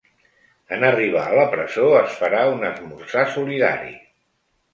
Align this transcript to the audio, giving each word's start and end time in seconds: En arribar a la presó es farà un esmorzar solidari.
En 0.77 0.85
arribar 0.87 1.25
a 1.29 1.35
la 1.39 1.43
presó 1.51 1.85
es 1.99 2.15
farà 2.23 2.41
un 2.55 2.67
esmorzar 2.71 3.27
solidari. 3.37 3.95